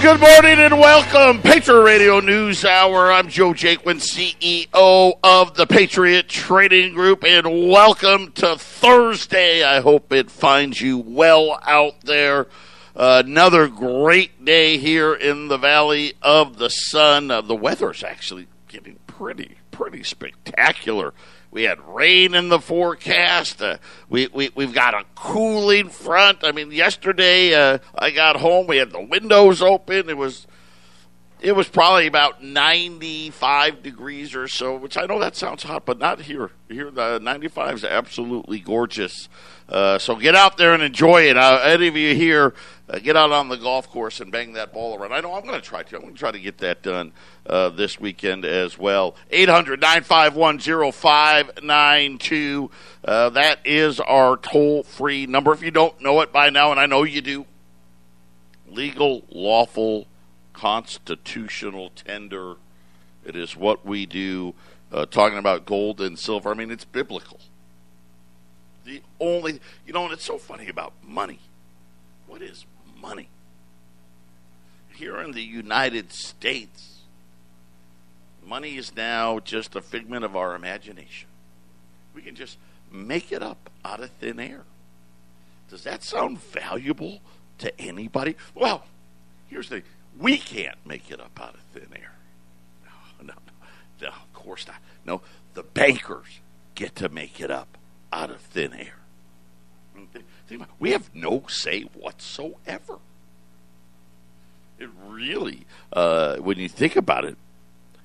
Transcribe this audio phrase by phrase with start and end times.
[0.00, 1.42] Good morning and welcome.
[1.42, 3.10] Patriot Radio News Hour.
[3.10, 9.64] I'm Joe Jaquin, CEO of the Patriot Trading Group, and welcome to Thursday.
[9.64, 12.46] I hope it finds you well out there.
[12.94, 17.32] Uh, another great day here in the Valley of the Sun.
[17.32, 21.12] Uh, the weather's actually getting pretty, pretty spectacular.
[21.50, 23.62] We had rain in the forecast.
[23.62, 23.78] Uh,
[24.08, 26.40] we, we, we've got a cooling front.
[26.42, 28.66] I mean, yesterday uh, I got home.
[28.66, 30.10] We had the windows open.
[30.10, 30.46] It was
[31.40, 35.98] it was probably about 95 degrees or so, which I know that sounds hot, but
[35.98, 36.50] not here.
[36.68, 39.28] Here, the 95 is absolutely gorgeous.
[39.68, 41.36] Uh, so get out there and enjoy it.
[41.36, 42.54] Uh, any of you here,
[42.88, 45.12] uh, get out on the golf course and bang that ball around.
[45.12, 45.96] I know I'm going to try to.
[45.96, 47.12] I'm going to try to get that done
[47.46, 49.14] uh, this weekend as well.
[49.30, 50.58] 800 951
[50.92, 52.70] 0592.
[53.04, 55.52] Uh, that is our toll free number.
[55.52, 57.46] If you don't know it by now, and I know you do,
[58.70, 60.06] legal, lawful,
[60.58, 62.56] constitutional tender.
[63.24, 64.54] It is what we do.
[64.90, 66.50] Uh, talking about gold and silver.
[66.50, 67.38] I mean, it's biblical.
[68.84, 71.40] The only, you know, and it's so funny about money.
[72.26, 72.64] What is
[73.00, 73.28] money?
[74.94, 77.02] Here in the United States,
[78.44, 81.28] money is now just a figment of our imagination.
[82.14, 82.58] We can just
[82.90, 84.62] make it up out of thin air.
[85.70, 87.20] Does that sound valuable
[87.58, 88.34] to anybody?
[88.54, 88.84] Well,
[89.48, 89.82] here's the
[90.18, 92.12] we can't make it up out of thin air.
[92.84, 93.34] No, no,
[94.00, 94.76] no, of course not.
[95.04, 95.22] No,
[95.54, 96.40] the bankers
[96.74, 97.78] get to make it up
[98.12, 98.94] out of thin air.
[100.78, 102.98] We have no say whatsoever.
[104.78, 107.36] It really, uh, when you think about it,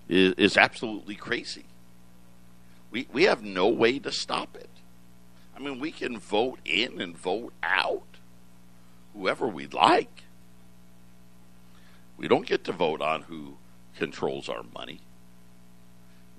[0.10, 1.66] is, is absolutely crazy.
[2.92, 4.70] We, we have no way to stop it.
[5.56, 8.17] I mean, we can vote in and vote out
[9.14, 10.23] whoever we like.
[12.24, 13.58] We don't get to vote on who
[13.98, 15.02] controls our money.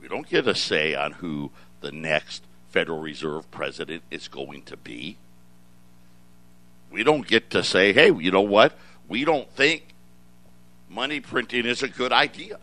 [0.00, 1.50] We don't get a say on who
[1.82, 5.18] the next Federal Reserve president is going to be.
[6.90, 8.78] We don't get to say, hey, you know what?
[9.08, 9.88] We don't think
[10.88, 12.60] money printing is a good idea.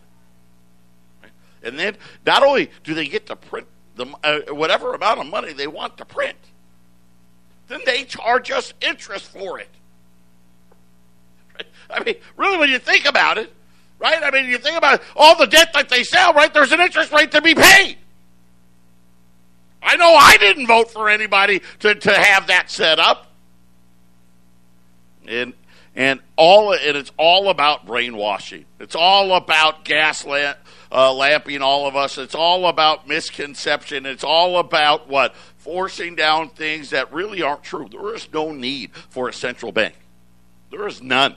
[1.62, 1.96] And then
[2.26, 5.96] not only do they get to print the uh, whatever amount of money they want
[5.98, 6.38] to print,
[7.68, 9.68] then they charge us interest for it.
[11.92, 13.52] I mean, really, when you think about it,
[13.98, 14.22] right?
[14.22, 16.52] I mean, you think about all the debt that they sell, right?
[16.52, 17.98] There's an interest rate to be paid.
[19.82, 23.28] I know I didn't vote for anybody to, to have that set up.
[25.26, 25.54] And
[25.94, 28.64] and all and it's all about brainwashing.
[28.80, 30.56] It's all about gaslamp,
[30.90, 32.18] uh, lamping all of us.
[32.18, 34.06] It's all about misconception.
[34.06, 37.88] It's all about what forcing down things that really aren't true.
[37.90, 39.94] There is no need for a central bank.
[40.70, 41.36] There is none.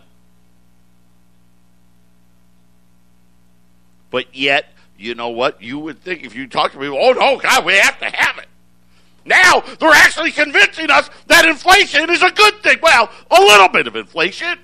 [4.15, 4.67] But yet,
[4.97, 5.61] you know what?
[5.61, 8.37] You would think if you talk to people, oh no, God, we have to have
[8.37, 8.47] it.
[9.25, 12.77] Now they're actually convincing us that inflation is a good thing.
[12.81, 14.57] Well, a little bit of inflation,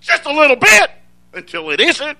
[0.00, 0.90] just a little bit,
[1.32, 2.18] until it isn't.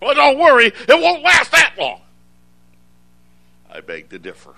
[0.00, 2.00] But don't worry, it won't last that long.
[3.70, 4.54] I beg to differ.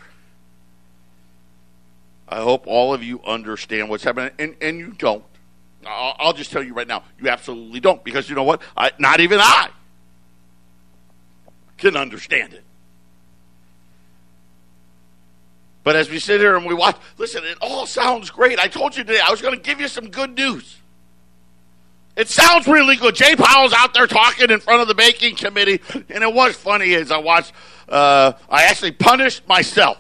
[2.29, 5.25] I hope all of you understand what's happening, and, and you don't.
[5.87, 8.61] I'll, just tell you right now, you absolutely don't, because you know what?
[8.77, 9.71] I, not even I
[11.79, 12.65] can understand it.
[15.83, 18.59] But as we sit here and we watch, listen, it all sounds great.
[18.59, 20.77] I told you today I was going to give you some good news.
[22.17, 23.15] It sounds really good.
[23.15, 25.81] Jay Powell's out there talking in front of the banking committee,
[26.11, 27.53] and it was funny as I watched.
[27.89, 29.97] Uh, I actually punished myself.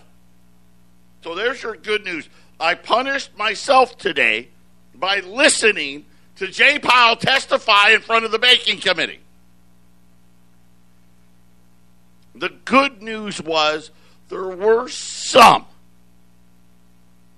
[1.23, 2.29] So there's your good news.
[2.59, 4.49] I punished myself today
[5.01, 6.05] by listening
[6.37, 9.21] to Jay Powell testify in front of the banking committee.
[12.35, 13.91] The good news was
[14.29, 15.65] there were some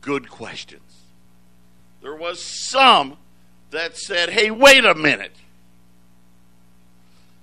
[0.01, 0.83] good questions.
[2.03, 3.17] There was some
[3.71, 5.35] that said, "Hey, wait a minute.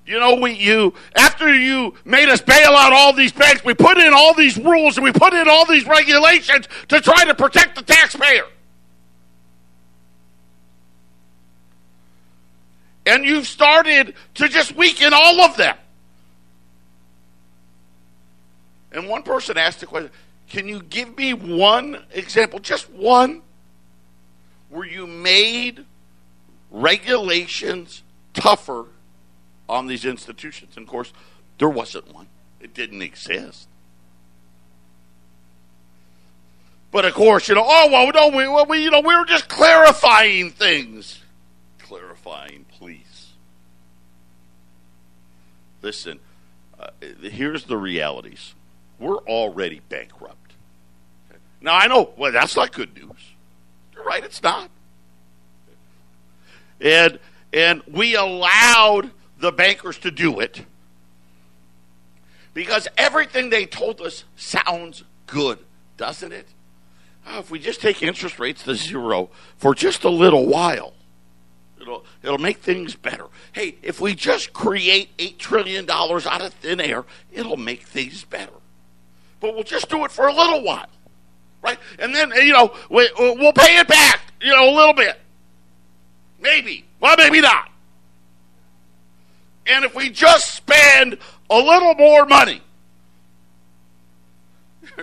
[0.05, 3.97] You know, we you after you made us bail out all these banks, we put
[3.97, 7.75] in all these rules and we put in all these regulations to try to protect
[7.75, 8.45] the taxpayer."
[13.05, 15.75] And you've started to just weaken all of them.
[18.91, 20.11] And one person asked the question
[20.49, 23.41] Can you give me one example, just one,
[24.69, 25.85] where you made
[26.71, 28.03] regulations
[28.33, 28.85] tougher
[29.67, 30.75] on these institutions?
[30.75, 31.13] And of course,
[31.57, 32.27] there wasn't one,
[32.59, 33.67] it didn't exist.
[36.91, 39.47] But of course, you know, oh well, we, well, we, you know, we were just
[39.47, 41.21] clarifying things.
[41.77, 42.65] clarifying,
[45.81, 46.19] Listen,
[46.79, 46.89] uh,
[47.21, 48.55] here's the realities.
[48.99, 50.53] We're already bankrupt.
[51.61, 53.33] Now, I know, well, that's not good news.
[53.93, 54.69] You're right, it's not.
[56.79, 57.19] And,
[57.51, 60.65] and we allowed the bankers to do it
[62.53, 65.59] because everything they told us sounds good,
[65.97, 66.47] doesn't it?
[67.27, 70.93] Oh, if we just take interest rates to zero for just a little while,
[71.89, 73.25] it'll it'll make things better.
[73.53, 78.23] Hey, if we just create eight trillion dollars out of thin air, it'll make things
[78.23, 78.53] better.
[79.39, 80.89] But we'll just do it for a little while,
[81.61, 81.79] right?
[81.97, 85.19] And then you know we, we'll pay it back, you know, a little bit,
[86.39, 87.71] maybe, well, maybe not.
[89.65, 91.17] And if we just spend
[91.49, 92.61] a little more money.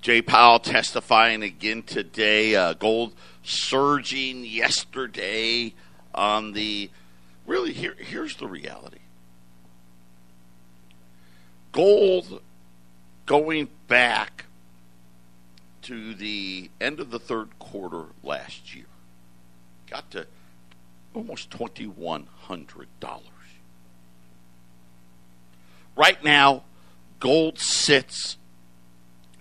[0.02, 2.56] Jay Powell testifying again today.
[2.56, 3.14] Uh, gold
[3.44, 5.72] surging yesterday
[6.12, 6.90] on the.
[7.46, 8.98] Really, here, here's the reality.
[11.70, 12.42] Gold
[13.26, 14.46] going back
[15.82, 18.86] to the end of the third quarter last year,
[19.88, 20.26] got to
[21.14, 22.26] almost $2,100.
[25.94, 26.64] Right now,
[27.20, 28.36] gold sits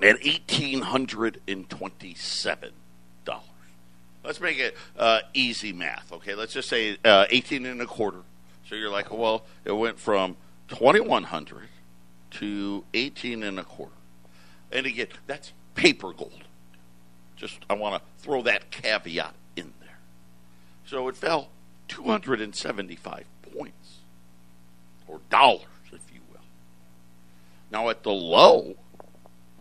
[0.03, 2.71] at $1,827.
[4.23, 6.35] Let's make it uh, easy math, okay?
[6.35, 8.21] Let's just say uh, 18 and a quarter.
[8.67, 10.37] So you're like, well, it went from
[10.67, 11.67] 2100
[12.31, 13.93] to 18 and a quarter.
[14.71, 16.43] And again, that's paper gold.
[17.35, 19.97] Just, I want to throw that caveat in there.
[20.85, 21.49] So it fell
[21.87, 23.97] 275 points,
[25.07, 26.41] or dollars, if you will.
[27.71, 28.75] Now at the low,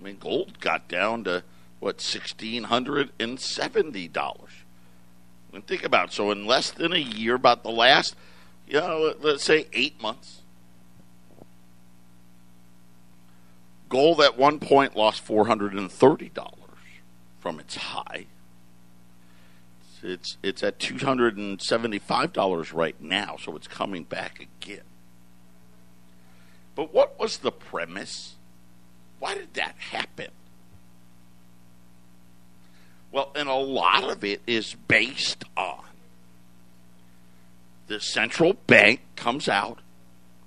[0.01, 1.43] I mean, gold got down to
[1.79, 4.37] what $1,670.
[5.53, 6.15] And think about it.
[6.15, 8.15] So in less than a year, about the last,
[8.67, 10.41] you know, let's say eight months,
[13.91, 16.53] Gold at one point lost $430
[17.41, 18.27] from its high.
[20.03, 24.85] It's it's at $275 right now, so it's coming back again.
[26.75, 28.37] But what was the premise?
[29.21, 30.29] Why did that happen?
[33.13, 35.85] Well, and a lot of it is based on
[37.87, 39.79] the central bank comes out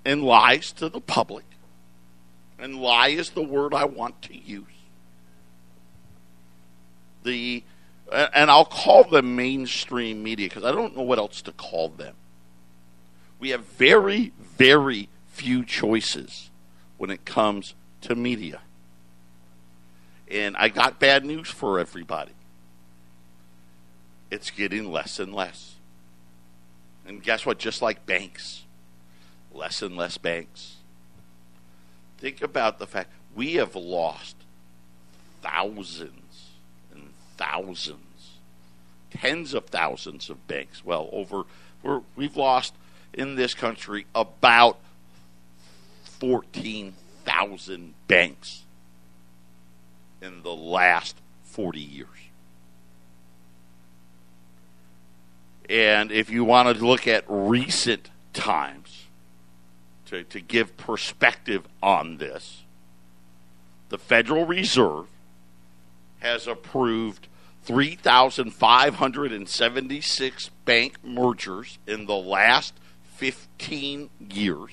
[0.04, 1.44] and lies to the public
[2.58, 4.64] and lie is the word I want to use.
[7.22, 7.62] The
[8.12, 12.14] and I'll call them mainstream media because I don't know what else to call them.
[13.38, 16.50] We have very, very few choices
[16.96, 18.60] when it comes to media.
[20.30, 22.32] And I got bad news for everybody.
[24.30, 25.74] It's getting less and less.
[27.06, 27.58] And guess what?
[27.58, 28.64] Just like banks,
[29.52, 30.76] less and less banks
[32.24, 34.36] Think about the fact we have lost
[35.42, 36.52] thousands
[36.90, 38.38] and thousands,
[39.10, 40.82] tens of thousands of banks.
[40.82, 41.42] Well, over
[41.82, 42.72] we're, we've lost
[43.12, 44.78] in this country about
[47.24, 48.64] 14,000 banks
[50.20, 52.08] in the last 40 years.
[55.68, 59.06] And if you want to look at recent times,
[60.06, 62.64] to, to give perspective on this,
[63.88, 65.06] the Federal Reserve
[66.18, 67.28] has approved
[67.62, 72.74] 3,576 bank mergers in the last
[73.14, 74.72] 15 years.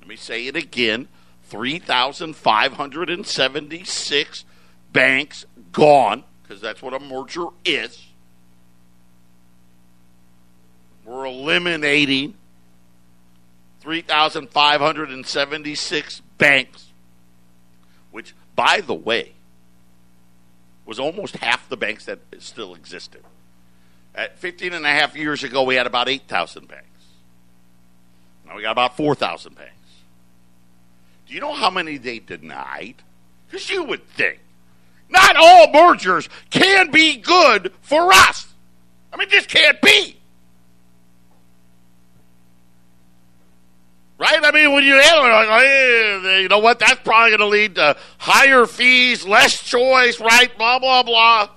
[0.00, 1.06] Let me say it again
[1.48, 4.44] 3,576
[4.92, 8.04] banks gone, because that's what a merger is.
[11.04, 12.34] We're eliminating
[13.80, 16.88] 3,576 banks,
[18.10, 19.32] which, by the way,
[20.84, 23.22] was almost half the banks that still existed.
[24.14, 26.84] At 15 and a half years ago, we had about 8,000 banks.
[28.46, 29.72] Now we got about 4,000 banks.
[31.28, 32.96] Do you know how many they denied?
[33.46, 34.40] Because you would think
[35.10, 38.46] not all mergers can be good for us.
[39.12, 40.18] I mean, this can't be.
[44.18, 44.38] Right?
[44.42, 46.80] I mean, when you eh, like, eh, hey, you know what?
[46.80, 50.50] That's probably going to lead to higher fees, less choice, right?
[50.58, 51.48] Blah, blah, blah.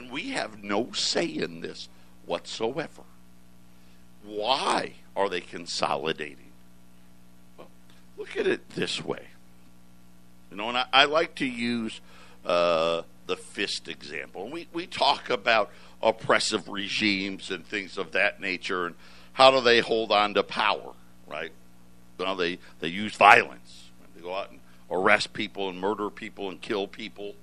[0.00, 1.90] And we have no say in this
[2.24, 3.02] whatsoever.
[4.24, 6.52] Why are they consolidating?
[7.58, 7.68] Well,
[8.16, 9.26] look at it this way.
[10.50, 12.00] You know, and I, I like to use
[12.46, 14.44] uh, the fist example.
[14.44, 15.70] And we, we talk about
[16.02, 18.94] oppressive regimes and things of that nature and
[19.34, 20.94] how do they hold on to power,
[21.26, 21.52] right?
[22.18, 23.90] Well, they, they use violence.
[24.16, 27.34] They go out and arrest people and murder people and kill people.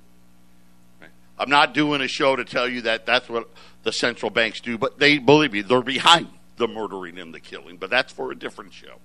[1.39, 3.49] I'm not doing a show to tell you that that's what
[3.83, 6.27] the central banks do, but they believe me, they're behind
[6.57, 8.95] the murdering and the killing, but that's for a different show.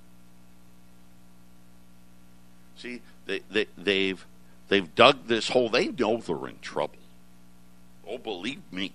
[2.76, 4.26] See, they, they, they've
[4.68, 5.68] they've dug this hole.
[5.68, 6.96] They know they're in trouble.
[8.08, 8.92] Oh, believe me.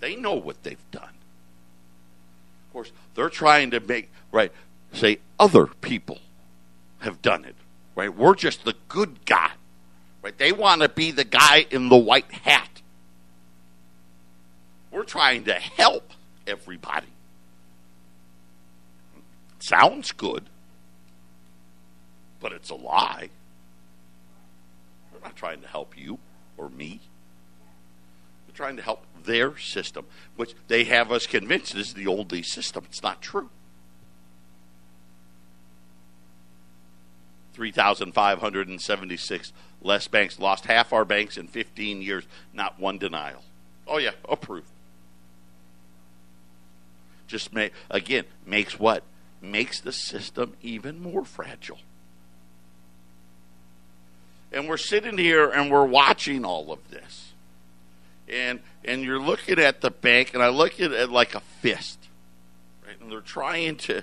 [0.00, 1.14] They know what they've done.
[2.68, 4.52] Of course, they're trying to make right
[4.92, 6.18] say other people
[6.98, 7.54] have done it.
[7.94, 8.14] Right?
[8.14, 9.52] We're just the good guy.
[10.24, 10.38] Right?
[10.38, 12.80] They want to be the guy in the white hat.
[14.90, 16.12] We're trying to help
[16.46, 17.08] everybody.
[19.58, 20.44] Sounds good,
[22.40, 23.28] but it's a lie.
[25.12, 26.18] We're not trying to help you
[26.56, 27.00] or me.
[28.48, 32.84] We're trying to help their system, which they have us convinced is the only system.
[32.88, 33.50] It's not true.
[37.54, 40.38] 3,576 less banks.
[40.38, 42.24] Lost half our banks in 15 years.
[42.52, 43.42] Not one denial.
[43.86, 44.66] Oh, yeah, approved.
[47.26, 49.02] Just make, again, makes what?
[49.40, 51.78] Makes the system even more fragile.
[54.52, 57.32] And we're sitting here and we're watching all of this.
[58.28, 61.98] And and you're looking at the bank, and I look at it like a fist.
[62.86, 62.98] Right?
[63.00, 64.02] And they're trying to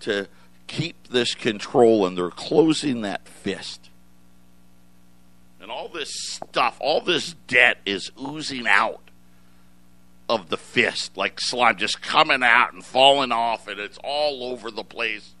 [0.00, 0.26] to
[0.70, 3.90] keep this control and they're closing that fist.
[5.60, 9.02] And all this stuff, all this debt is oozing out
[10.28, 14.70] of the fist like slime, just coming out and falling off, and it's all over
[14.70, 15.34] the place.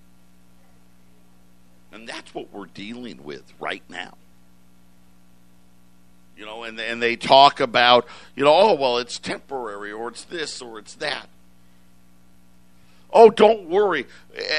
[1.92, 4.16] And that's what we're dealing with right now.
[6.36, 10.24] You know, and, and they talk about, you know, oh, well, it's temporary, or it's
[10.24, 11.28] this, or it's that.
[13.12, 14.06] Oh, don't worry.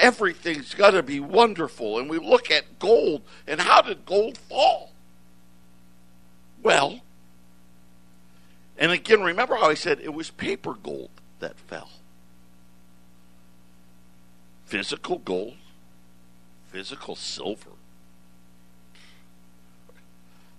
[0.02, 2.00] everything's got to be wonderful.
[2.00, 4.92] And we look at gold, and how did gold fall?
[6.62, 7.02] Well,
[8.78, 11.90] and again, remember how I said it was paper gold that fell.
[14.66, 15.56] Physical gold,
[16.68, 17.72] physical silver.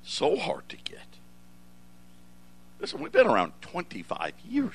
[0.05, 0.99] So hard to get.
[2.81, 4.75] Listen, we've been around 25 years.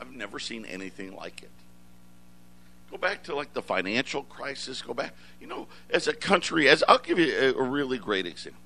[0.00, 1.50] I've never seen anything like it.
[2.92, 4.82] Go back to like the financial crisis.
[4.82, 8.26] Go back, you know, as a country, as I'll give you a, a really great
[8.26, 8.60] example.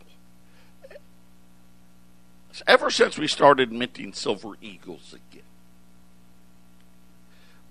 [2.66, 5.44] Ever since we started minting silver eagles again,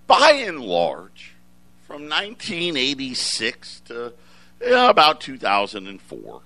[0.08, 1.34] by and large,
[1.86, 4.14] from 1986 to
[4.62, 6.42] about 2004,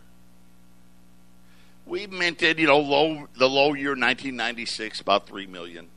[1.85, 5.89] we minted, you know, low the low year 1996, about three million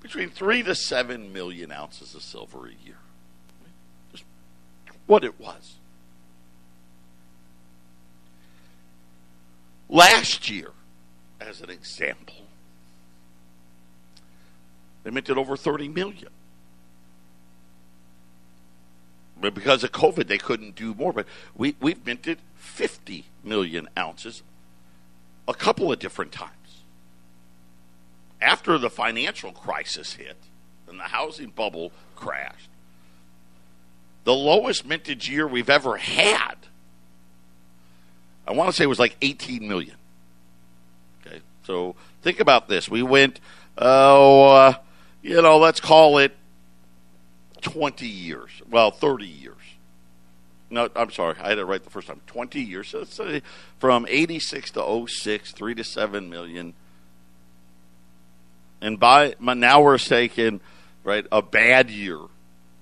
[0.00, 2.96] between three to seven million ounces of silver a year.
[4.12, 4.24] Just
[5.06, 5.76] what it was.
[9.88, 10.70] Last year,
[11.40, 12.36] as an example,
[15.02, 16.28] they minted over 30 million.
[19.40, 21.12] but because of COVID, they couldn't do more.
[21.12, 21.26] But
[21.56, 24.42] we, we've minted 50 million ounces
[25.48, 26.52] a couple of different times.
[28.40, 30.36] After the financial crisis hit
[30.88, 32.70] and the housing bubble crashed,
[34.24, 36.54] the lowest mintage year we've ever had,
[38.46, 39.96] I want to say it was like 18 million.
[41.26, 42.88] Okay, so think about this.
[42.88, 43.40] We went,
[43.78, 44.74] oh, uh,
[45.22, 46.34] you know, let's call it
[47.60, 48.50] 20 years.
[48.68, 49.56] Well, 30 years.
[50.70, 51.36] No, I'm sorry.
[51.40, 52.20] I had it right the first time.
[52.26, 52.88] 20 years.
[52.88, 53.40] So
[53.78, 56.74] from 86 to 06, 3 to 7 million.
[58.80, 60.60] And by now we're taking,
[61.04, 62.18] right, a bad year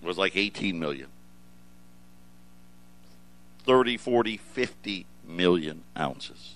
[0.03, 1.09] was like 18 million.
[3.65, 6.55] 30, 40, 50 million ounces.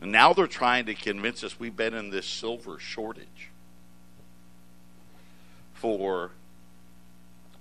[0.00, 3.50] And now they're trying to convince us we've been in this silver shortage
[5.74, 6.32] for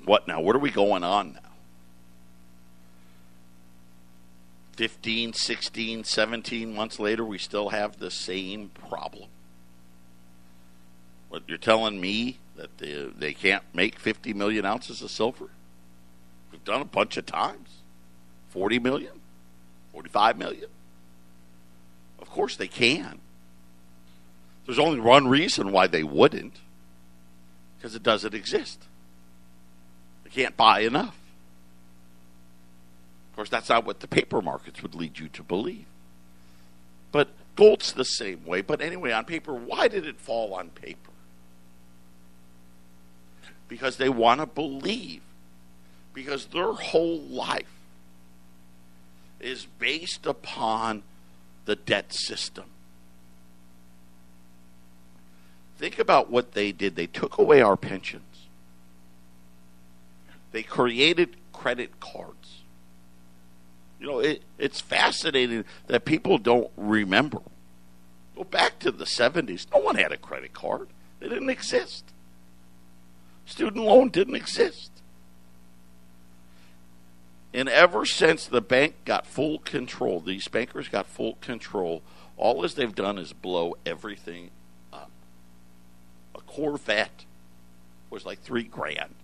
[0.04, 0.42] what now?
[0.42, 1.40] What are we going on now?
[4.76, 9.30] 15, 16, 17 months later, we still have the same problem.
[11.30, 15.50] What you're telling me that they, they can't make 50 million ounces of silver?
[16.52, 17.70] We've done a bunch of times.
[18.50, 19.12] 40 million?
[19.92, 20.70] 45 million?
[22.20, 23.20] Of course they can.
[24.66, 26.60] There's only one reason why they wouldn't
[27.78, 28.82] because it doesn't exist.
[30.24, 31.18] They can't buy enough.
[33.30, 35.86] Of course, that's not what the paper markets would lead you to believe.
[37.12, 38.62] But gold's the same way.
[38.62, 41.12] But anyway, on paper, why did it fall on paper?
[43.68, 45.22] Because they want to believe.
[46.14, 47.66] Because their whole life
[49.40, 51.04] is based upon
[51.66, 52.66] the debt system.
[55.78, 56.96] Think about what they did.
[56.96, 58.48] They took away our pensions.
[60.52, 62.62] They created credit cards.
[64.00, 67.40] You know, it, it's fascinating that people don't remember.
[68.36, 69.66] Go back to the 70s.
[69.74, 70.88] No one had a credit card,
[71.20, 72.06] they didn't exist.
[73.46, 74.92] Student loan didn't exist.
[77.54, 82.02] And ever since the bank got full control, these bankers got full control,
[82.36, 84.50] all as they've done is blow everything
[84.92, 85.10] up.
[86.36, 87.24] A Corvette
[88.10, 89.16] was like three grand.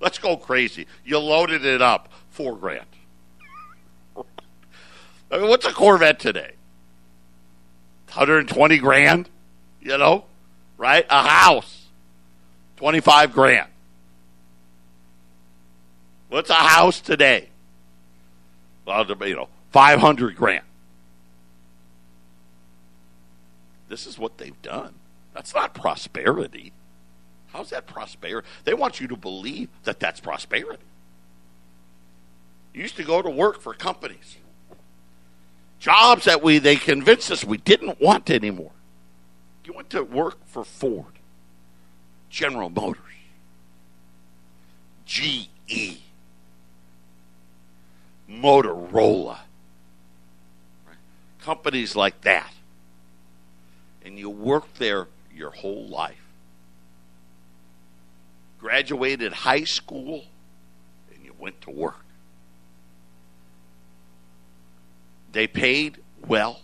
[0.00, 0.86] Let's go crazy.
[1.04, 2.86] You loaded it up, four grand.
[5.30, 6.52] I mean, what's a Corvette today?
[8.06, 9.28] 120 grand,
[9.82, 10.24] you know,
[10.78, 11.04] right?
[11.10, 11.77] A house,
[12.78, 13.68] 25 grand.
[16.28, 17.48] What's a house today?
[18.86, 20.64] Well, you know, 500 grand.
[23.88, 24.94] This is what they've done.
[25.34, 26.72] That's not prosperity.
[27.48, 28.46] How's that prosperity?
[28.62, 30.84] They want you to believe that that's prosperity.
[32.72, 34.36] You used to go to work for companies,
[35.80, 38.70] jobs that we they convinced us we didn't want anymore.
[39.64, 41.17] You went to work for Ford,
[42.30, 43.02] General Motors,
[45.06, 46.00] GE,
[48.30, 49.38] Motorola,
[50.86, 50.96] right?
[51.40, 52.52] companies like that,
[54.04, 56.16] and you worked there your whole life.
[58.58, 60.24] Graduated high school
[61.14, 62.04] and you went to work.
[65.30, 66.62] They paid well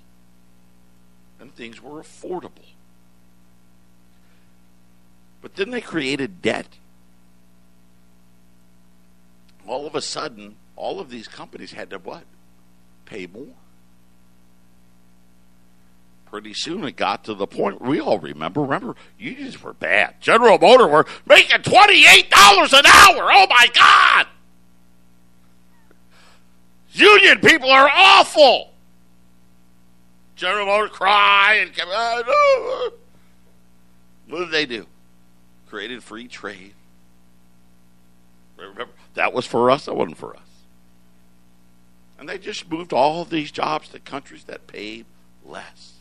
[1.39, 2.74] and things were affordable.
[5.45, 6.79] But then they created debt.
[9.67, 12.25] All of a sudden, all of these companies had to what?
[13.05, 13.49] Pay more
[16.35, 18.63] pretty soon it got to the point we all remember.
[18.63, 20.21] Remember, unions were bad.
[20.21, 23.31] General Motor were making twenty-eight dollars an hour.
[23.31, 24.27] Oh my God!
[26.91, 28.73] Union people are awful.
[30.35, 31.89] General Motor cry and come.
[31.93, 32.23] Uh,
[34.29, 34.87] what did they do?
[35.69, 36.75] Created free trade.
[38.57, 39.87] Remember, that was for us.
[39.87, 40.43] That wasn't for us.
[42.19, 45.07] And they just moved all these jobs to countries that paid
[45.45, 45.95] less.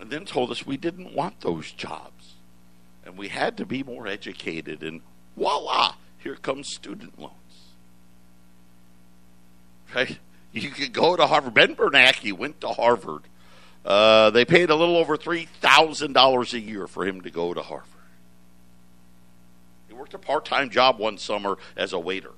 [0.00, 2.34] and then told us we didn't want those jobs.
[3.04, 4.82] And we had to be more educated.
[4.82, 5.02] And
[5.36, 7.34] voila, here comes student loans.
[9.94, 10.18] Right?
[10.52, 11.54] You could go to Harvard.
[11.54, 13.22] Ben Bernanke went to Harvard.
[13.84, 17.86] Uh, they paid a little over $3,000 a year for him to go to Harvard.
[19.88, 22.32] He worked a part time job one summer as a waiter.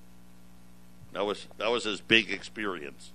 [1.13, 3.13] That was, that was his big experience.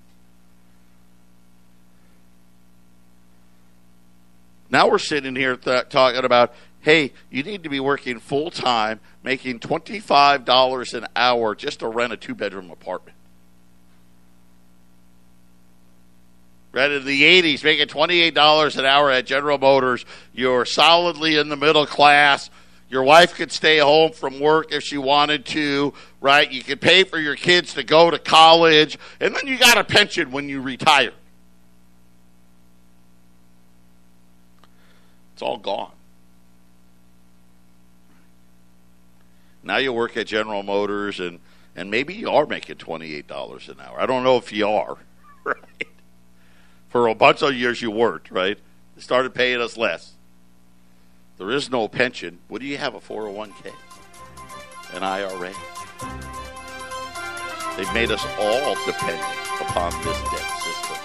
[4.69, 8.99] Now we're sitting here th- talking about, hey, you need to be working full time,
[9.23, 13.16] making $25 an hour just to rent a two bedroom apartment.
[16.73, 21.55] Right in the 80s, making $28 an hour at General Motors, you're solidly in the
[21.55, 22.49] middle class.
[22.89, 26.49] Your wife could stay home from work if she wanted to, right?
[26.49, 29.83] You could pay for your kids to go to college, and then you got a
[29.83, 31.11] pension when you retire.
[35.33, 35.91] It's all gone.
[39.63, 41.39] Now you work at General Motors, and,
[41.75, 43.99] and maybe you are making $28 an hour.
[43.99, 44.97] I don't know if you are,
[45.43, 45.57] right?
[46.97, 48.57] For a bunch of years you weren't, right?
[48.95, 50.13] They started paying us less.
[51.37, 52.39] There is no pension.
[52.47, 52.95] What do you have?
[52.95, 53.71] A 401k?
[54.95, 55.53] An IRA?
[57.77, 59.21] They've made us all dependent
[59.61, 60.97] upon this debt system.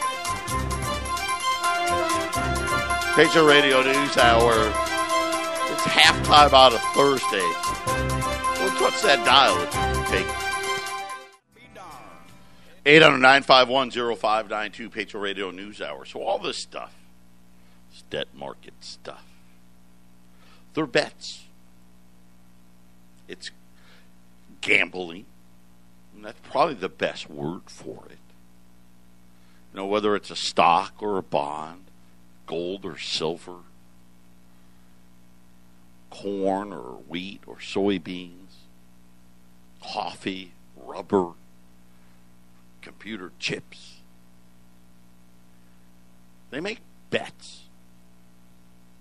[3.14, 4.55] Patriot Radio News Hour.
[5.72, 7.44] It's halftime out of Thursday.
[8.81, 9.59] What's that dial
[10.07, 10.41] take?
[12.84, 16.04] 800-951-0592, Patriot Radio News Hour.
[16.04, 16.94] So all this stuff,
[17.90, 19.24] this debt market stuff,
[20.74, 21.44] they're bets.
[23.28, 23.50] It's
[24.60, 25.26] gambling.
[26.14, 28.18] And that's probably the best word for it.
[29.72, 31.84] You know, whether it's a stock or a bond,
[32.46, 33.58] gold or silver,
[36.10, 38.66] corn or wheat or soybeans,
[39.82, 41.32] coffee, rubber,
[42.82, 44.02] computer chips.
[46.50, 47.62] They make bets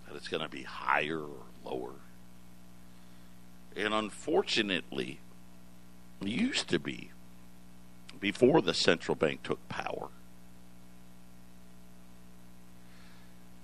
[0.07, 1.93] that it's going to be higher or lower.
[3.75, 5.19] And unfortunately,
[6.21, 7.09] used to be
[8.19, 10.09] before the central bank took power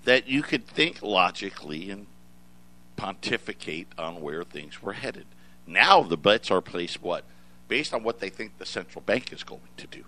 [0.04, 2.06] that you could think logically and
[2.96, 5.26] pontificate on where things were headed.
[5.66, 7.24] Now the bets are placed what?
[7.68, 10.04] Based on what they think the central bank is going to do.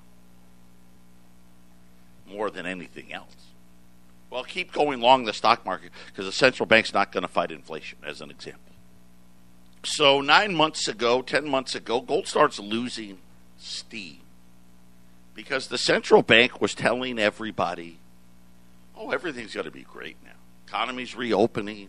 [2.27, 3.37] More than anything else.
[4.31, 7.51] Well, keep going long the stock market because the central bank's not going to fight
[7.51, 8.63] inflation, as an example.
[9.83, 13.19] So, nine months ago, ten months ago, gold starts losing
[13.59, 14.21] steam
[15.35, 17.99] because the central bank was telling everybody,
[18.97, 20.33] oh, everything's going to be great now.
[20.67, 21.89] Economy's reopening.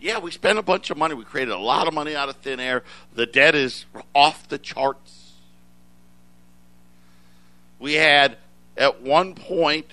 [0.00, 1.14] Yeah, we spent a bunch of money.
[1.14, 2.82] We created a lot of money out of thin air.
[3.14, 3.84] The debt is
[4.14, 5.32] off the charts.
[7.78, 8.38] We had,
[8.76, 9.86] at one point,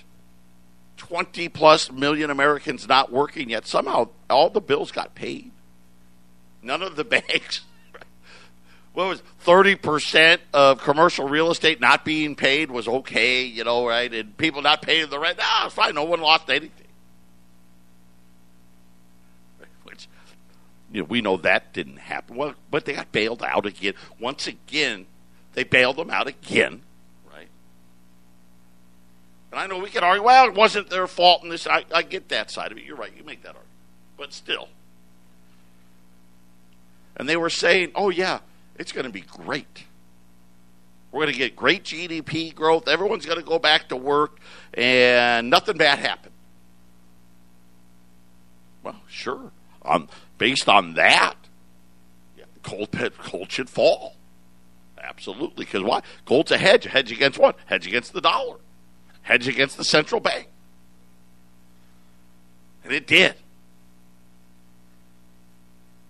[0.98, 3.66] 20 plus million Americans not working yet.
[3.68, 5.52] Somehow, all the bills got paid.
[6.62, 7.62] None of the banks.
[8.98, 13.86] What was thirty percent of commercial real estate not being paid was okay, you know,
[13.86, 14.12] right?
[14.12, 15.94] And people not paying the rent, ah, it's fine.
[15.94, 16.72] No one lost anything.
[19.84, 20.08] Which,
[20.92, 22.36] you know, we know that didn't happen.
[22.36, 23.94] Well, but they got bailed out again.
[24.20, 25.06] Once again,
[25.54, 26.82] they bailed them out again
[27.38, 27.48] right?
[29.52, 31.68] and I know we could argue, well, it wasn't their fault in this.
[31.68, 32.84] I, I get that side of it.
[32.84, 33.12] You're right.
[33.16, 33.68] You make that argument.
[34.18, 34.70] But still.
[37.16, 38.40] And they were saying, oh, yeah,
[38.78, 39.86] it's going to be great.
[41.12, 42.88] We're going to get great GDP growth.
[42.88, 44.40] Everyone's going to go back to work,
[44.74, 46.34] and nothing bad happened.
[48.84, 49.52] Well, sure.
[49.84, 51.36] Um, based on that,
[52.38, 52.90] yeah, gold,
[53.32, 54.16] gold should fall.
[55.02, 55.66] Absolutely.
[55.66, 56.02] Because why?
[56.26, 56.86] Gold's a hedge.
[56.86, 57.56] A hedge against what?
[57.66, 58.58] Hedge against the dollar
[59.28, 60.48] hedge against the central bank.
[62.84, 63.36] And it did.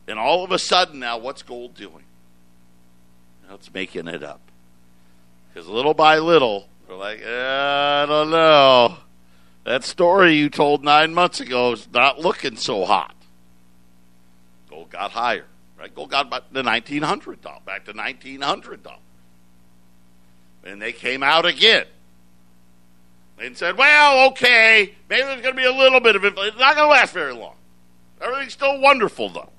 [0.07, 2.03] And all of a sudden now, what's gold doing?
[3.47, 4.39] Now it's making it up.
[5.49, 8.97] Because little by little, they're like, I don't know.
[9.63, 13.15] That story you told nine months ago is not looking so hot.
[14.69, 15.45] Gold got higher,
[15.79, 15.93] right?
[15.93, 18.99] Gold got back to nineteen hundred dollars, back to nineteen hundred dollars,
[20.63, 21.85] and they came out again
[23.39, 26.57] and said, well, okay, maybe there's going to be a little bit of it, it's
[26.57, 27.55] not going to last very long.
[28.19, 29.49] Everything's still wonderful, though.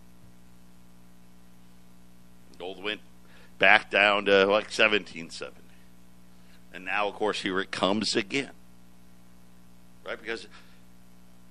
[2.59, 3.01] Gold went
[3.59, 5.55] back down to like 1770.
[6.75, 8.51] And now, of course, here it comes again.
[10.05, 10.21] Right?
[10.21, 10.49] Because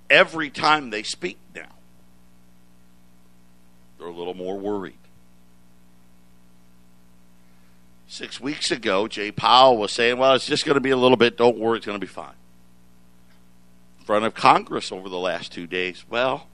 [0.09, 1.76] every time they speak now,
[3.97, 4.97] they're a little more worried.
[8.07, 11.17] Six weeks ago, Jay Powell was saying, well, it's just going to be a little
[11.17, 11.37] bit.
[11.37, 12.35] Don't worry, it's going to be fine.
[13.99, 16.47] In front of Congress over the last two days, well,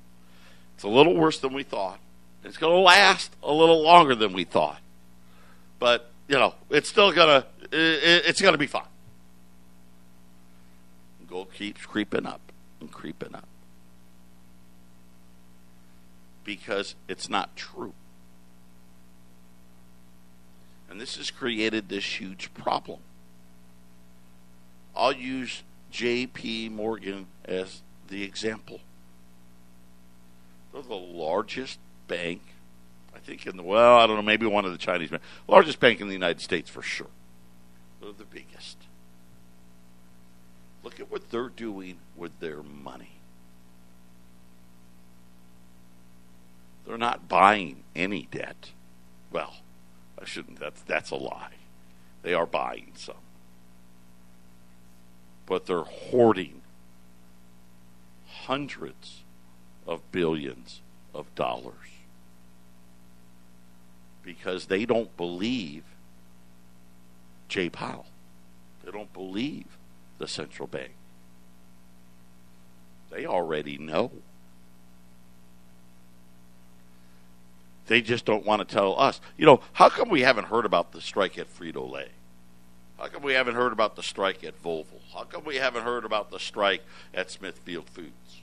[0.73, 1.99] it's a little worse than we thought.
[2.43, 4.81] It's going to last a little longer than we thought.
[5.79, 8.83] But, you know, it's still going to, it's going to be fine.
[11.27, 12.41] Gold keeps creeping up
[12.79, 13.47] and creeping up.
[16.43, 17.93] Because it's not true.
[20.89, 22.99] And this has created this huge problem.
[24.95, 28.81] I'll use JP Morgan as the example.
[30.71, 32.41] They're the largest bank,
[33.15, 35.79] I think, in the, well, I don't know, maybe one of the Chinese banks, largest
[35.79, 37.07] bank in the United States for sure.
[38.01, 38.77] They're the biggest.
[40.83, 43.12] Look at what they're doing with their money.
[46.85, 48.71] They're not buying any debt.
[49.31, 49.55] Well,
[50.19, 50.59] I shouldn't.
[50.59, 51.53] That's that's a lie.
[52.21, 53.15] They are buying some,
[55.45, 56.61] but they're hoarding
[58.27, 59.23] hundreds
[59.85, 60.81] of billions
[61.13, 61.75] of dollars
[64.23, 65.83] because they don't believe
[67.47, 68.07] Jay Powell.
[68.83, 69.77] They don't believe
[70.17, 70.93] the central bank.
[73.11, 74.11] They already know.
[77.87, 79.19] They just don't want to tell us.
[79.37, 82.09] You know, how come we haven't heard about the strike at Frito Lay?
[82.97, 84.85] How come we haven't heard about the strike at Volvo?
[85.13, 88.41] How come we haven't heard about the strike at Smithfield Foods?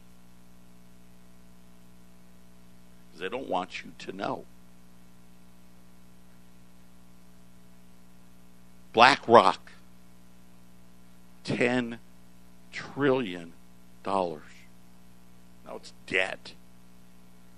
[3.07, 4.45] Because they don't want you to know.
[8.93, 9.73] BlackRock,
[11.47, 11.99] $10
[12.73, 13.53] trillion.
[14.05, 14.41] Now
[15.77, 16.53] it's debt.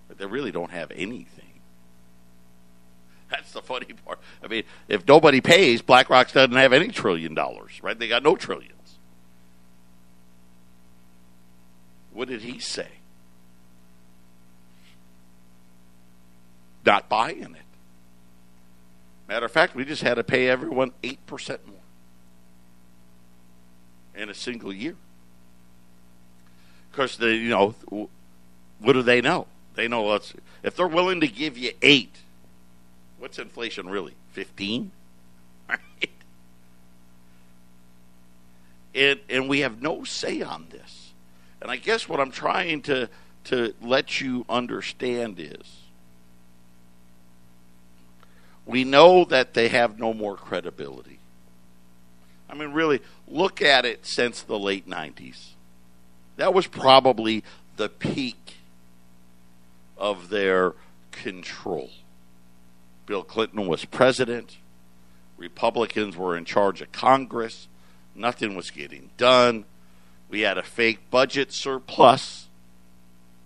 [0.09, 1.42] But they really don't have anything.
[3.33, 4.19] That's the funny part.
[4.45, 7.99] I mean, if nobody pays, BlackRock doesn't have any trillion dollars, right?
[7.99, 8.99] They got no trillions.
[12.13, 12.89] What did he say?
[16.85, 17.63] Not buying it.
[19.29, 21.77] Matter of fact, we just had to pay everyone 8% more
[24.15, 24.95] in a single year.
[26.91, 27.75] Because you know,
[28.81, 29.47] what do they know?
[29.75, 30.13] They know
[30.63, 32.15] if they're willing to give you eight
[33.23, 34.15] What's inflation really?
[34.33, 34.91] 15?
[35.69, 36.11] Right?
[38.97, 41.13] And, and we have no say on this.
[41.61, 43.09] And I guess what I'm trying to,
[43.45, 45.83] to let you understand is
[48.67, 51.21] we know that they have no more credibility.
[52.51, 55.51] I mean, really, look at it since the late 90s.
[56.39, 57.45] That was probably
[57.77, 58.57] the peak
[59.97, 60.75] of their
[61.13, 61.91] control.
[63.07, 64.59] Bill Clinton was president.
[65.37, 67.69] Republicans were in charge of Congress.
[68.15, 69.65] Nothing was getting done.
[70.29, 72.47] We had a fake budget surplus,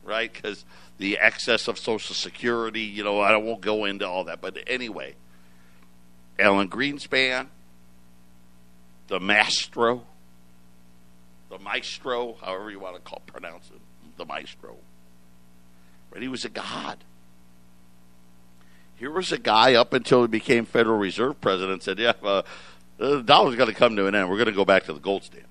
[0.05, 0.33] right?
[0.33, 0.65] Because
[0.99, 4.41] the excess of Social Security, you know, I won't go into all that.
[4.41, 5.15] But anyway,
[6.39, 7.49] Alan Greenspan,
[9.09, 10.03] the maestro,
[11.51, 13.81] the maestro, however you want to call pronounce it,
[14.17, 14.77] the maestro.
[16.11, 16.23] Right?
[16.23, 16.99] He was a god.
[18.97, 22.43] Here was a guy up until he became Federal Reserve president said, "Yeah, uh,
[22.97, 24.29] the dollar's going to come to an end.
[24.29, 25.51] We're going to go back to the gold standard."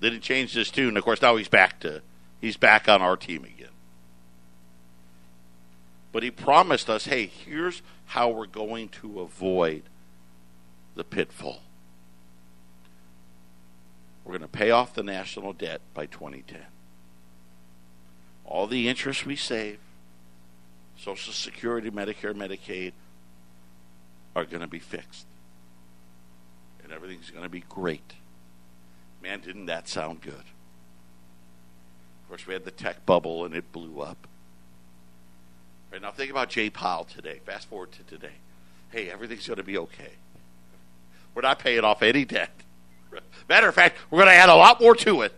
[0.00, 0.96] Then he changed his tune.
[0.96, 2.02] Of course, now he's back to
[2.40, 3.70] he's back on our team again.
[6.12, 9.84] But he promised us, "Hey, here's how we're going to avoid
[10.94, 11.62] the pitfall.
[14.24, 16.60] We're going to pay off the national debt by 2010.
[18.44, 19.78] All the interest we save."
[20.98, 22.92] Social Security, Medicare, Medicaid
[24.34, 25.26] are going to be fixed.
[26.82, 28.14] And everything's going to be great.
[29.22, 30.34] Man, didn't that sound good?
[30.34, 34.26] Of course, we had the tech bubble and it blew up.
[35.92, 37.40] Right now, think about Jay Powell today.
[37.44, 38.34] Fast forward to today.
[38.90, 40.12] Hey, everything's going to be okay.
[41.34, 42.50] We're not paying off any debt.
[43.48, 45.32] Matter of fact, we're going to add a lot more to it.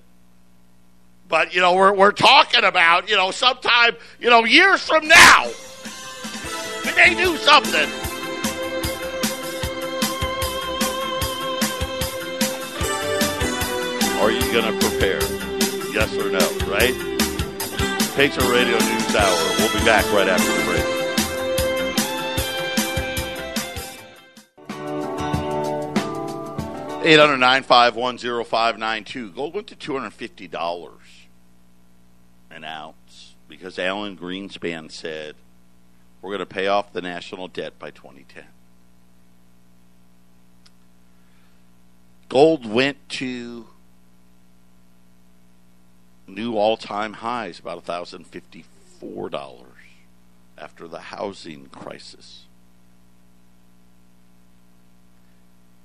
[1.28, 5.50] But, you know, we're, we're talking about, you know, sometime, you know, years from now,
[6.84, 7.88] we may do something.
[14.20, 15.20] Are you going to prepare?
[15.92, 16.94] Yes or no, right?
[18.16, 19.54] Patriot Radio News Hour.
[19.58, 20.97] We'll be back right after the break.
[27.08, 27.38] 800
[29.34, 30.90] Gold went to $250
[32.50, 35.34] an ounce because Alan Greenspan said
[36.20, 38.44] we're going to pay off the national debt by 2010.
[42.28, 43.68] Gold went to
[46.26, 49.64] new all time highs, about $1,054
[50.58, 52.44] after the housing crisis.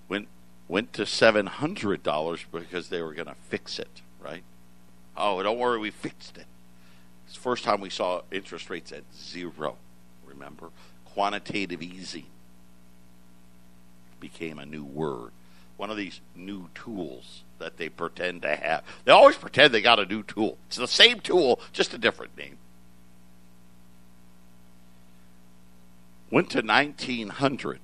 [0.10, 0.28] Went,
[0.74, 4.42] went to $700 because they were going to fix it, right?
[5.16, 6.48] Oh, don't worry, we fixed it.
[7.28, 9.76] It's the first time we saw interest rates at zero.
[10.26, 10.72] Remember?
[11.06, 12.26] Quantitative easing
[14.20, 15.30] became a new word.
[15.78, 18.84] One of these new tools that they pretend to have.
[19.06, 20.58] They always pretend they got a new tool.
[20.70, 22.58] It's the same tool, just a different name.
[26.32, 27.80] Went to 1900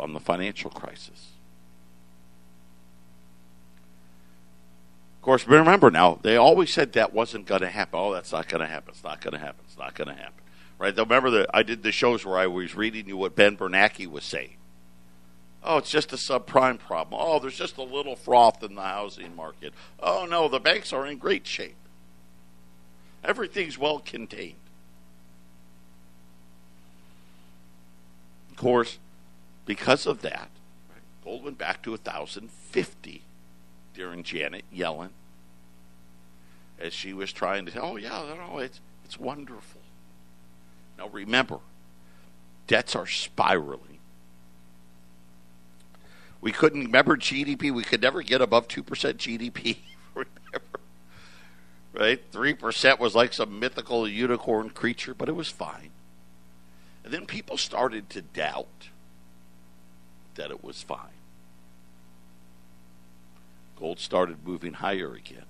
[0.00, 1.28] on the financial crisis.
[5.20, 8.00] Of course, remember now, they always said that wasn't going to happen.
[8.00, 8.92] Oh, that's not going to happen.
[8.94, 9.60] It's not going to happen.
[9.66, 10.42] It's not going to happen.
[10.78, 10.96] Right?
[10.96, 14.24] Remember that I did the shows where I was reading you what Ben Bernanke was
[14.24, 14.56] saying.
[15.62, 17.20] Oh, it's just a subprime problem.
[17.22, 19.74] Oh, there's just a little froth in the housing market.
[20.02, 21.76] Oh, no, the banks are in great shape.
[23.22, 24.54] Everything's well contained.
[28.50, 28.98] Of course,
[29.70, 30.50] because of that,
[31.22, 33.22] gold went back to 1,050
[33.94, 35.10] during Janet Yellen
[36.80, 39.80] as she was trying to say, oh, yeah, no, oh, it's, it's wonderful.
[40.98, 41.58] Now, remember,
[42.66, 44.00] debts are spiraling.
[46.40, 47.72] We couldn't remember GDP.
[47.72, 49.76] We could never get above 2% GDP.
[50.14, 50.80] remember?
[51.92, 52.32] Right?
[52.32, 55.90] 3% was like some mythical unicorn creature, but it was fine.
[57.04, 58.89] And then people started to doubt
[60.34, 61.18] that it was fine.
[63.78, 65.44] Gold started moving higher again.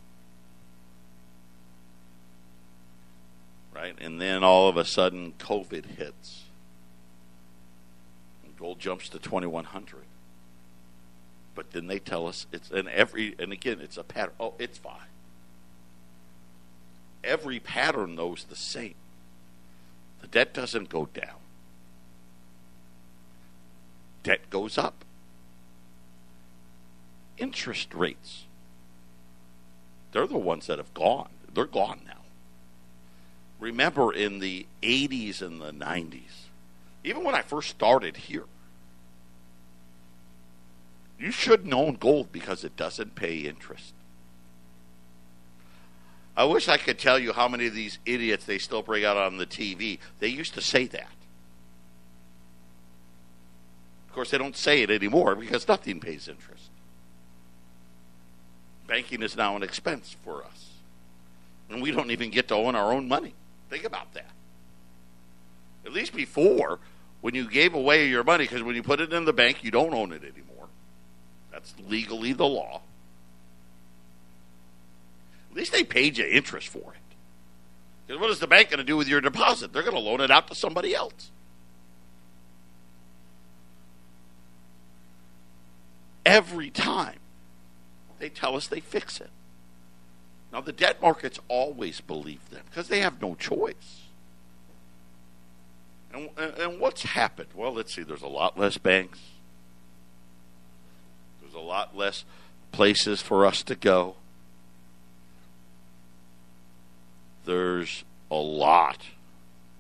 [3.75, 3.95] Right?
[4.01, 6.45] And then all of a sudden, COVID hits.
[8.45, 10.05] And gold jumps to 2100
[11.61, 14.33] but then they tell us it's and every and again it's a pattern.
[14.41, 15.11] Oh, it's fine.
[17.23, 18.95] Every pattern knows the same.
[20.23, 21.40] The debt doesn't go down.
[24.23, 25.05] Debt goes up.
[27.39, 28.45] Interest rates.
[30.13, 31.31] They're the ones that have gone.
[31.53, 32.15] They're gone now.
[33.59, 36.49] Remember in the 80s and the 90s,
[37.05, 38.45] even when I first started here,
[41.19, 43.93] you shouldn't own gold because it doesn't pay interest.
[46.37, 49.19] I wish I could tell you how many of these idiots they still bring out
[49.19, 49.99] on the TV.
[50.21, 51.11] They used to say that.
[54.11, 56.69] Of course, they don't say it anymore because nothing pays interest.
[58.89, 60.71] Banking is now an expense for us.
[61.71, 63.35] And we don't even get to own our own money.
[63.69, 64.33] Think about that.
[65.87, 66.81] At least before,
[67.21, 69.71] when you gave away your money, because when you put it in the bank, you
[69.71, 70.67] don't own it anymore.
[71.53, 72.81] That's legally the law.
[75.53, 77.15] At least they paid you interest for it.
[78.09, 79.73] Because what is the bank going to do with your deposit?
[79.73, 81.31] They're going to loan it out to somebody else.
[86.25, 87.19] Every time
[88.19, 89.31] they tell us they fix it.
[90.53, 94.03] Now, the debt markets always believe them because they have no choice.
[96.13, 97.51] And, and, what's happened?
[97.55, 99.21] Well, let's see, there's a lot less banks
[101.51, 102.25] there's a lot less
[102.71, 104.15] places for us to go.
[107.45, 109.07] There's a lot,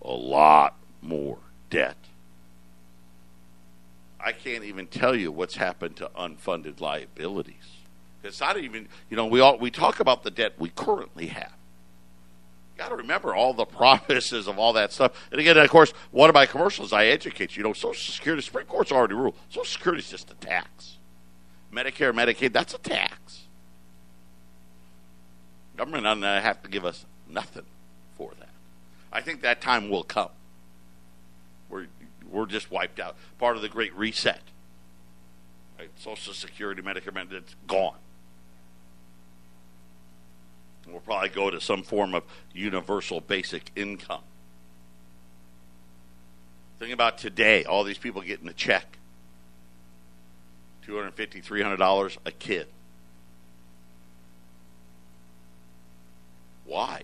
[0.02, 1.96] a lot more debt.
[4.24, 7.80] I can't even tell you what's happened to unfunded liabilities.
[8.22, 11.54] It's not even, you know, we all we talk about the debt we currently have.
[12.74, 15.12] You got to remember all the promises of all that stuff.
[15.30, 17.62] And again, of course, one of my commercials I educate you.
[17.62, 19.36] You know, Social Security, Supreme Court's already ruled.
[19.48, 20.98] Social Security is just a tax.
[21.72, 23.44] Medicare, Medicaid, that's a tax.
[25.76, 27.64] Government doesn't have to give us nothing
[28.16, 28.48] for that.
[29.12, 30.30] I think that time will come.
[32.30, 33.16] We're, just wiped out.
[33.38, 34.40] Part of the Great Reset.
[35.78, 35.90] Right?
[35.96, 37.96] Social Security, Medicare, it's gone.
[40.86, 44.22] We'll probably go to some form of universal basic income.
[46.78, 48.98] Think about today, all these people getting a check.
[50.86, 52.66] $250, $300 a kid.
[56.64, 57.02] Why?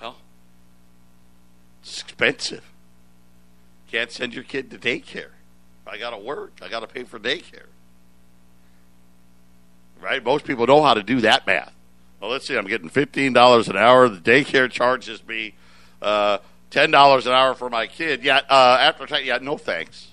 [0.00, 0.16] Well,
[1.82, 2.64] it's expensive.
[3.90, 5.30] Can't send your kid to daycare.
[5.86, 6.52] I got to work.
[6.62, 7.66] I got to pay for daycare.
[10.00, 10.24] Right?
[10.24, 11.72] Most people know how to do that math.
[12.20, 12.56] Well, let's see.
[12.56, 14.08] I'm getting $15 an hour.
[14.08, 15.54] The daycare charges me
[16.00, 16.38] uh,
[16.70, 18.22] $10 an hour for my kid.
[18.22, 20.08] Yeah, uh, after tax, yeah, no thanks.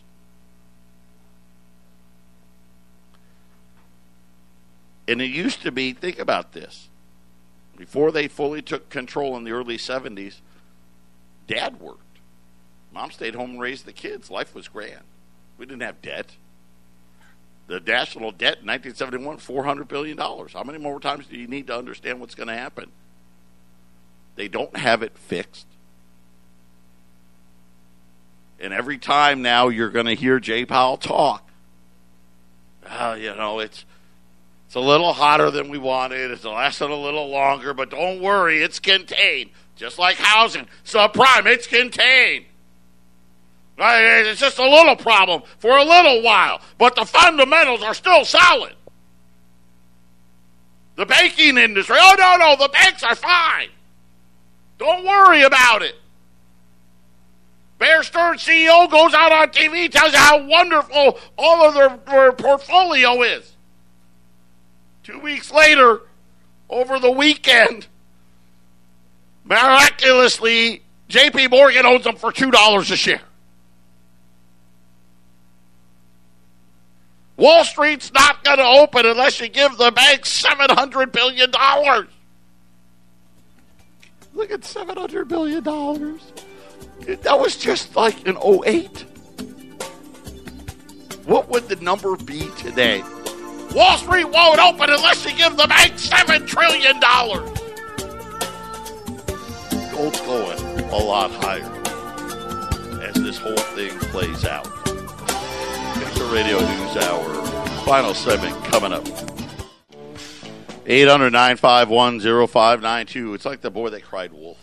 [5.07, 6.89] And it used to be, think about this.
[7.78, 10.36] Before they fully took control in the early 70s,
[11.50, 12.00] dad worked.
[12.93, 14.32] Mom stayed home and raised the kids.
[14.32, 15.04] Life was grand.
[15.58, 16.38] We didn't have debt.
[17.68, 20.18] The national debt in 1971, $400 billion.
[20.18, 22.91] How many more times do you need to understand what's going to happen?
[24.36, 25.68] They don't have it fixed.
[28.60, 31.47] And every time now you're going to hear Jay Powell talk,
[32.86, 33.86] uh, you know, it's
[34.66, 36.32] it's a little hotter than we wanted.
[36.32, 39.50] It's lasting a little longer, but don't worry, it's contained.
[39.80, 42.44] Just like housing, subprime, it's contained.
[43.78, 48.74] It's just a little problem for a little while, but the fundamentals are still solid.
[50.98, 53.70] The banking industry, oh no, no, the banks are fine.
[54.80, 55.96] Don't worry about it.
[57.78, 62.34] Bear Stearns CEO goes out on TV, tells you how wonderful all of their, their
[62.34, 63.56] portfolio is.
[65.04, 66.02] Two weeks later,
[66.70, 67.88] over the weekend,
[69.50, 73.22] miraculously, JP Morgan owns them for $2 a share.
[77.36, 81.50] Wall Street's not going to open unless you give the bank $700 billion.
[84.34, 85.64] Look at $700 billion.
[87.24, 89.06] That was just like in 08.
[91.26, 93.02] What would the number be today?
[93.74, 97.00] Wall Street won't open unless you give the bank $7 trillion.
[100.00, 100.58] Gold's going
[100.91, 101.70] a lot higher
[103.04, 104.66] as this whole thing plays out.
[104.86, 107.45] It's a Radio News Hour.
[107.84, 109.06] Final segment coming up.
[110.86, 113.34] 800 951 0592.
[113.34, 114.58] It's like the boy that cried wolf.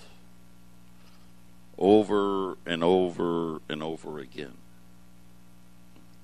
[1.77, 4.55] Over and over and over again.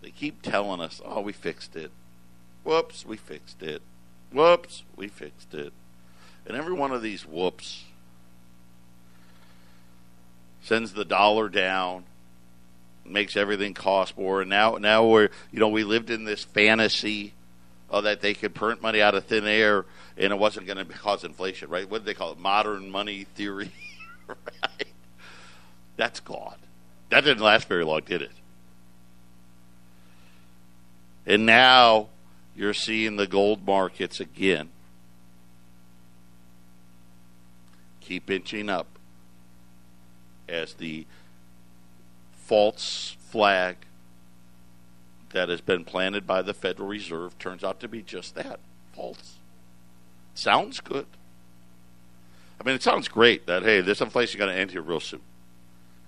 [0.01, 1.91] They keep telling us, oh, we fixed it.
[2.65, 3.83] Whoops, we fixed it.
[4.33, 5.75] Whoops, we fixed it.
[6.47, 7.85] And every one of these whoops
[10.63, 12.05] sends the dollar down,
[13.05, 14.41] makes everything cost more.
[14.41, 17.35] And now, now we're, you know, we lived in this fantasy
[17.91, 19.85] uh, that they could print money out of thin air
[20.17, 21.89] and it wasn't going to cause inflation, right?
[21.89, 22.39] What did they call it?
[22.39, 23.73] Modern money theory,
[24.27, 24.87] right?
[25.97, 26.57] That's gone.
[27.11, 28.31] That didn't last very long, did it?
[31.27, 32.09] And now
[32.57, 34.71] you're seeing the gold markets again
[38.01, 38.92] keep inching up
[40.49, 41.07] as the
[42.33, 43.77] false flag
[45.31, 48.61] that has been planted by the Federal Reserve turns out to be just that
[48.93, 49.39] false.
[50.35, 51.07] Sounds good.
[52.61, 55.01] I mean, it sounds great that, hey, this inflation is going to end here real
[55.01, 55.21] soon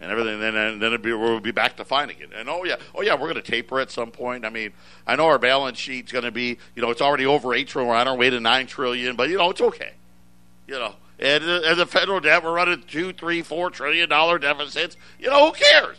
[0.00, 0.34] and everything.
[0.34, 2.28] And then, and then be, we'll be back to fine again.
[2.34, 4.44] And oh yeah, oh yeah, we're going to taper at some point.
[4.44, 4.72] I mean,
[5.06, 7.88] I know our balance sheet's going to be, you know, it's already over eight trillion.
[7.88, 9.92] We're on our way to nine trillion, but you know, it's okay.
[10.66, 11.44] You know, and,
[11.78, 14.96] the federal debt, we're running two, three, four trillion dollar deficits.
[15.18, 15.96] You know, who cares?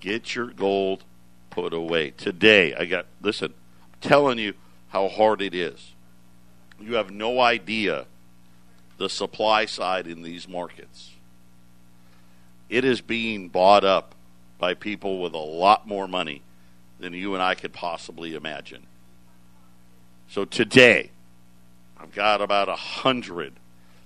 [0.00, 1.04] Get your gold
[1.50, 2.74] put away today.
[2.74, 3.54] I got listen.
[3.84, 4.54] I'm telling you
[4.88, 5.92] how hard it is.
[6.80, 8.06] You have no idea
[8.98, 11.12] the supply side in these markets.
[12.68, 14.14] It is being bought up
[14.58, 16.42] by people with a lot more money
[16.98, 18.86] than you and I could possibly imagine.
[20.32, 21.10] So today,
[22.00, 23.52] I've got about a hundred.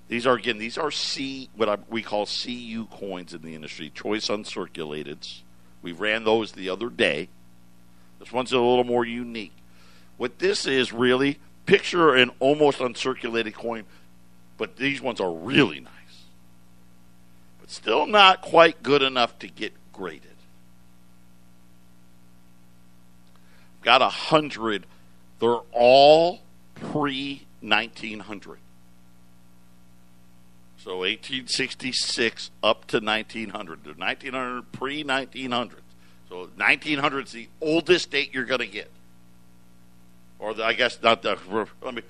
[0.09, 3.91] These are again, these are C, what I, we call CU coins in the industry,
[3.91, 5.25] choice uncirculated.
[5.83, 7.29] We ran those the other day.
[8.19, 9.53] This one's a little more unique.
[10.17, 13.85] What this is really, picture an almost uncirculated coin
[14.59, 15.93] but these ones are really nice.
[17.61, 20.23] But still not quite good enough to get graded.
[23.83, 24.87] Got a hundred.
[25.39, 26.41] They're all
[26.75, 28.59] pre 1900.
[30.79, 33.85] So 1866 up to 1900.
[33.85, 35.83] They're 1900 pre 1900.
[36.29, 38.91] So 1900 is the oldest date you're going to get.
[40.39, 41.39] Or the, I guess not the.
[41.83, 42.03] Let me.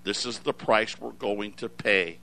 [0.03, 2.17] This is the price we're going to pay.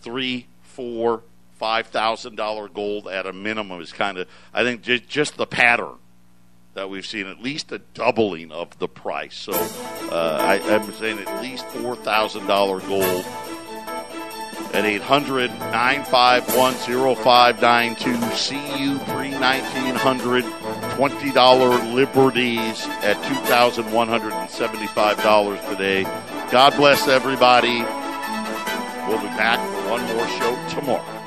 [0.00, 1.22] Three, four,
[1.58, 5.96] five thousand dollar gold at a minimum is kind of I think just, the pattern
[6.74, 9.36] that we've seen at least a doubling of the price.
[9.36, 13.24] So uh, I, am saying at least four thousand dollar gold
[14.72, 16.74] at 800 951
[17.16, 20.44] 0592 CU pre 1900
[21.00, 26.02] $20 liberties at $2,175 today.
[26.52, 27.78] God bless everybody.
[29.08, 31.19] We'll be back for one more show tomorrow.